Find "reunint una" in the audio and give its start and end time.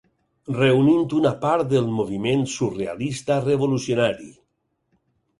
0.53-1.31